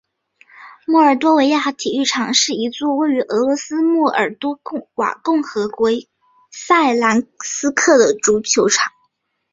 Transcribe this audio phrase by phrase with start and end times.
[0.87, 4.59] 莫尔多维亚体育场是一座位于俄罗斯莫尔多
[4.95, 5.91] 瓦共和国
[6.51, 8.91] 萨兰斯克的足球场。